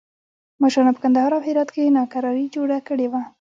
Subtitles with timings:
[0.61, 3.21] مشرانو په کندهار او هرات کې ناکراري جوړه کړې وه.